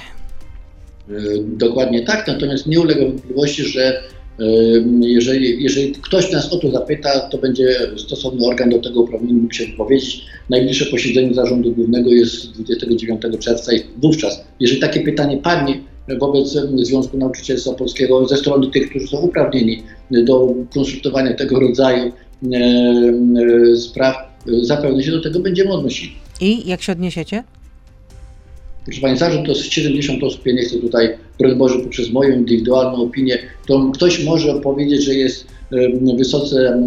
[1.10, 4.02] Y, dokładnie tak, natomiast nie ulega wątpliwości, że
[4.40, 4.44] y,
[5.00, 9.54] jeżeli, jeżeli ktoś nas o to zapyta, to będzie stosowny organ do tego uprawniony mógł
[9.54, 10.24] się wypowiedzieć.
[10.50, 15.80] Najbliższe posiedzenie zarządu głównego jest 29 czerwca i wówczas, jeżeli takie pytanie padnie
[16.18, 22.12] wobec Związku Nauczycielstwa Polskiego ze strony tych, którzy są uprawnieni do konsultowania tego rodzaju
[23.72, 24.16] y, spraw,
[24.62, 26.12] zapewne się do tego będziemy odnosili.
[26.40, 27.44] I jak się odniesiecie?
[28.86, 33.02] Proszę zarząd to jest 70 osób, ja nie chcę tutaj, broń Boże, poprzez moją indywidualną
[33.02, 35.46] opinię, to ktoś może powiedzieć, że jest
[36.18, 36.82] wysoce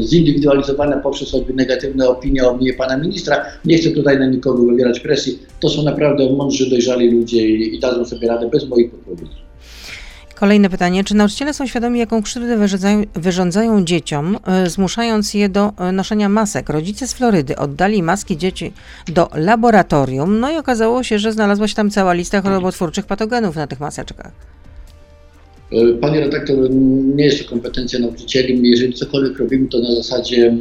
[0.00, 3.44] zindywidualizowana poprzez choćby negatywne opinie o mnie pana ministra.
[3.64, 5.38] Nie chcę tutaj na nikogo wywierać presji.
[5.60, 9.37] To są naprawdę mądrzy, dojrzali ludzie i, i dadzą sobie radę bez moich podpowiedzi.
[10.40, 11.04] Kolejne pytanie.
[11.04, 16.28] Czy nauczyciele są świadomi, jaką krzywdę wyrządzają, wyrządzają dzieciom, y, zmuszając je do y, noszenia
[16.28, 16.68] masek?
[16.68, 18.72] Rodzice z Florydy oddali maski dzieci
[19.08, 23.66] do laboratorium, no i okazało się, że znalazła się tam cała lista chorobotwórczych patogenów na
[23.66, 24.32] tych maseczkach.
[25.72, 26.70] E, panie redaktor,
[27.16, 28.70] nie jest to kompetencja nauczycieli.
[28.70, 30.56] Jeżeli cokolwiek robimy, to na zasadzie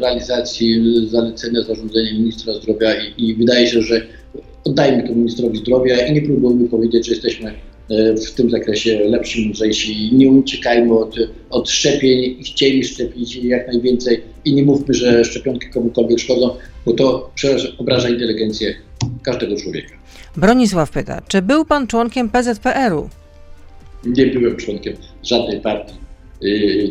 [0.00, 4.02] realizacji zalecenia zarządzenia ministra zdrowia i, i wydaje się, że
[4.64, 7.67] oddajmy to ministrowi zdrowia i nie próbujmy powiedzieć, że jesteśmy E,
[8.26, 10.10] w tym zakresie lepsi, mądrzejsi.
[10.12, 11.16] Nie uciekajmy od,
[11.50, 17.30] od szczepień, chcieli szczepić jak najwięcej i nie mówmy, że szczepionki komukolwiek szkodzą, bo to
[17.78, 18.74] obraża inteligencję
[19.22, 19.94] każdego człowieka.
[20.36, 23.08] Bronisław pyta, czy był pan członkiem PZPR-u?
[24.06, 25.94] Nie byłem członkiem żadnej partii.
[26.44, 26.90] Y,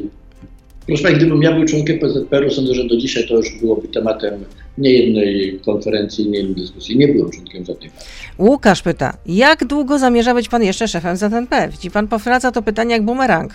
[0.85, 4.45] proszę Państwa, gdybym ja był członkiem PZPR-u, sądzę, że do dzisiaj to już byłoby tematem
[4.77, 6.97] niejednej konferencji, niejednej dyskusji.
[6.97, 8.13] Nie byłem członkiem żadnej partii.
[8.39, 11.69] Łukasz pyta, jak długo zamierza być pan jeszcze szefem ZNP?
[11.71, 13.53] Widzi pan powraca to pytanie jak bumerang.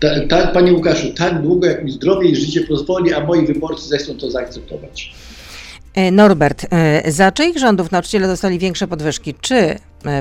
[0.00, 3.88] Tak, ta, panie Łukaszu, tak długo jak mi zdrowie i życie pozwoli, a moi wyborcy
[3.88, 5.14] zechcą to zaakceptować.
[5.94, 9.34] E, Norbert, e, za czyich rządów nauczyciele dostali większe podwyżki?
[9.40, 9.76] Czy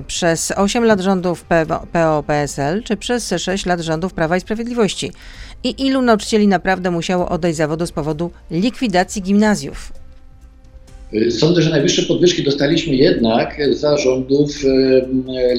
[0.08, 1.46] przez 8 lat rządów
[1.92, 5.12] PO-PSL, czy przez 6 lat rządów Prawa i Sprawiedliwości?
[5.64, 9.94] I ilu nauczycieli naprawdę musiało odejść zawodu z powodu likwidacji gimnazjów?
[11.30, 14.64] Sądzę, że najwyższe podwyżki dostaliśmy jednak za rządów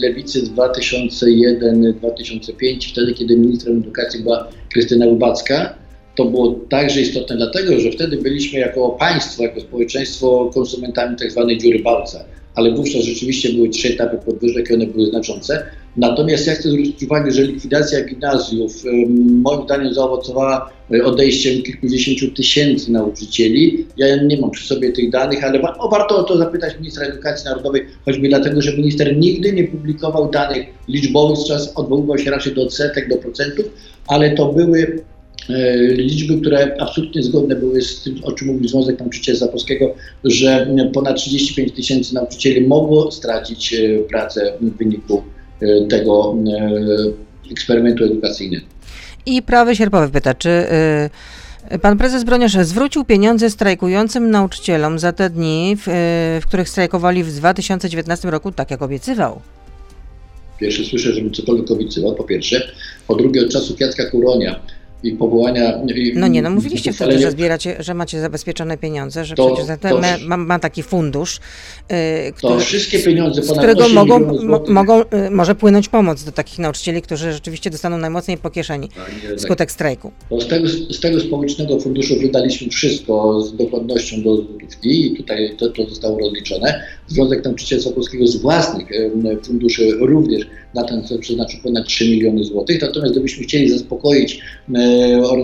[0.03, 5.75] Lewicy 2001-2005, wtedy kiedy ministrem edukacji była Krystyna Lubacka.
[6.15, 11.47] To było także istotne dlatego, że wtedy byliśmy jako państwo, jako społeczeństwo konsumentami tzw.
[11.49, 12.25] Tak dziury bałca
[12.57, 15.67] ale wówczas rzeczywiście były trzy etapy podwyżek i one były znaczące.
[15.97, 18.85] Natomiast ja chcę zwrócić uwagę, że likwidacja gimnazjów
[19.43, 23.87] moim zdaniem zaowocowała e, odejściem kilkudziesięciu tysięcy nauczycieli.
[23.97, 27.87] Ja nie mam przy sobie tych danych, ale warto o to zapytać ministra edukacji narodowej,
[28.05, 33.09] choćby dlatego, że minister nigdy nie publikował danych liczbowych, czas odwoływał się raczej do odsetek,
[33.09, 33.67] do procentów,
[34.07, 35.03] ale to były
[35.89, 39.95] liczby, które absolutnie zgodne były z tym, o czym mówił Związek Nauczycielstwa Polskiego,
[40.25, 45.23] że ponad 35 tysięcy nauczycieli mogło stracić e, pracę w wyniku
[45.61, 46.37] e, tego
[47.53, 48.67] eksperymentu edukacyjnego.
[49.27, 50.67] I prawy sierpowy pyta, czy
[51.83, 55.83] Pan prezes Broniarz zwrócił pieniądze strajkującym nauczycielom za te dni, w,
[56.43, 59.41] w, których strajkowali w 2019 roku, tak jak obiecywał.
[60.61, 62.73] Pierwsze słyszę, żebym cokolwiek obiecywał, po pierwsze.
[63.07, 64.61] Po drugie, od czasu Kwiatka Kuronia
[65.03, 65.83] i powołania.
[65.95, 69.79] I, no nie, no mówiliście wtedy, że zbieracie, że macie zabezpieczone pieniądze, że to, przecież
[69.81, 71.41] to, ma, ma, taki fundusz,
[71.91, 71.97] yy,
[72.33, 74.21] który, to wszystkie pieniądze, z którego mogą,
[74.69, 79.41] mogą yy, może płynąć pomoc do takich nauczycieli, którzy rzeczywiście dostaną najmocniej po kieszeni tak,
[79.41, 80.13] skutek strajku.
[80.41, 85.71] z, tego, z tego społecznego funduszu wydaliśmy wszystko z dokładnością do złotówki i tutaj to,
[85.71, 86.83] to zostało rozliczone.
[87.07, 88.89] Związek Nauczycielstwa Polskiego z własnych
[89.43, 92.83] funduszy również na ten cel przeznaczył ponad 3 miliony złotych.
[92.83, 94.86] Natomiast gdybyśmy chcieli zaspokoić o-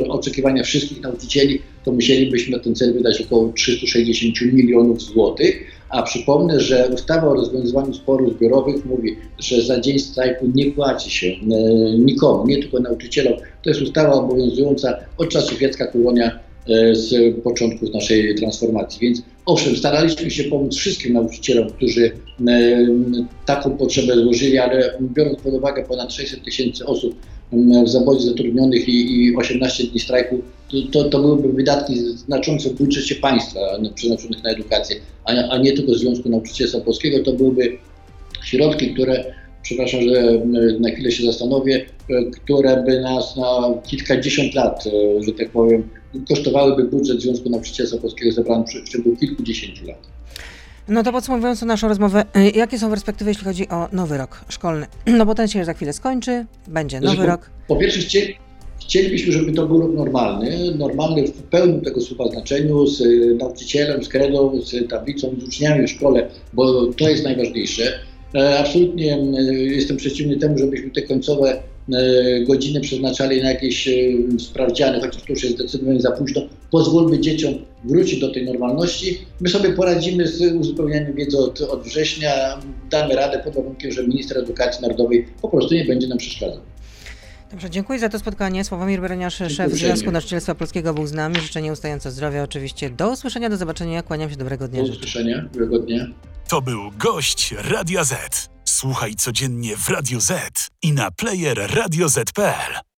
[0.08, 5.66] oczekiwania wszystkich nauczycieli, to musielibyśmy na ten cel wydać około 360 milionów złotych.
[5.88, 11.10] A przypomnę, że ustawa o rozwiązywaniu sporów zbiorowych mówi, że za dzień strajku nie płaci
[11.10, 11.34] się e,
[11.98, 13.32] nikomu, nie tylko nauczycielom.
[13.62, 16.38] To jest ustawa obowiązująca od czasów Jacka Kuronia
[16.68, 18.98] e, z początków naszej transformacji.
[19.00, 22.12] Więc owszem, staraliśmy się pomóc wszystkim nauczycielom, którzy
[22.48, 22.86] e,
[23.46, 27.16] taką potrzebę złożyli, ale biorąc pod uwagę ponad 600 tysięcy osób
[27.84, 32.74] w zawodzie zatrudnionych i, i 18 dni strajku, to, to, to byłyby wydatki znaczące w
[32.74, 33.60] budżecie państwa
[33.94, 37.24] przeznaczonych na edukację, a, a nie tylko Związku Nauczycielstwa Polskiego.
[37.24, 37.78] To byłyby
[38.44, 44.54] środki, które, przepraszam, że m, na chwilę się zastanowię, e, które by nas na kilkadziesiąt
[44.54, 45.88] lat, e, że tak powiem,
[46.28, 49.98] kosztowałyby budżet Związku Nauczycielstwa Polskiego zebrany w ciągu kilkudziesięciu lat.
[50.88, 54.86] No to podsumowując naszą rozmowę, jakie są perspektywy, jeśli chodzi o nowy rok szkolny?
[55.18, 57.50] No bo ten się za chwilę skończy, będzie nowy rok.
[57.68, 58.34] Po pierwsze, chcieli,
[58.80, 63.02] chcielibyśmy, żeby to był rok normalny, normalny w pełnym tego słowa znaczeniu, z
[63.38, 67.92] nauczycielem, z kredą, z tablicą, z uczniami w szkole, bo to jest najważniejsze.
[68.34, 71.62] E, Absolutnie e, jestem przeciwny temu, żebyśmy te końcowe
[71.92, 73.88] e, godziny przeznaczali na jakieś
[74.38, 76.42] sprawdziany, chociaż to już jest zdecydowanie za późno.
[76.70, 77.54] Pozwólmy dzieciom
[77.84, 79.18] wrócić do tej normalności.
[79.40, 82.60] My sobie poradzimy z uzupełnianiem wiedzy od, od września.
[82.90, 86.60] Damy radę pod warunkiem, że minister edukacji narodowej po prostu nie będzie nam przeszkadzał.
[87.52, 88.64] Dobrze, dziękuję za to spotkanie.
[88.64, 89.72] Sławomir Bereniasz, szef.
[89.72, 91.40] Związku Nauczycielstwa Polskiego był z nami.
[91.40, 92.90] Życzę nieustająco zdrowia oczywiście.
[92.90, 94.02] Do usłyszenia, do zobaczenia.
[94.02, 94.82] Kłaniam się, dobrego dnia.
[94.82, 96.06] Do usłyszenia, miłego dnia.
[96.48, 98.50] To był gość Radia Z.
[98.64, 102.91] Słuchaj codziennie w Radio Z i na player radioz.pl.